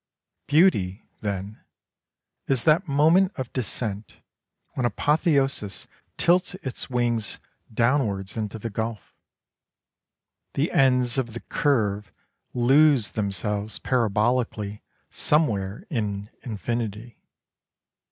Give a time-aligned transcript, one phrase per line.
[0.47, 1.61] Beauty, then,
[2.47, 4.13] is that moment of descent
[4.73, 5.85] when apotheosis
[6.17, 7.39] tilts its wings
[7.71, 9.13] downwards into the gulf.
[10.55, 12.11] The ends of the curve
[12.55, 17.19] lose themselves parabolically somewhere in infinity.